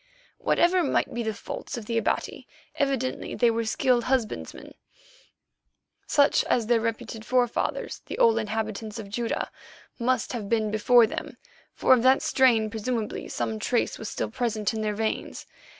[0.39, 4.73] Whatever might be the faults of the Abati, evidently they were skilled husbandsmen,
[6.07, 9.49] such as their reputed forefathers, the old inhabitants of Judæa,
[9.99, 11.37] must have been before them,
[11.75, 15.45] for of that strain presumably some trace was still present in their veins.